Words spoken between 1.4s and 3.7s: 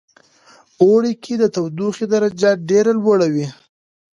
تودوخې درجه ډیره لوړه وی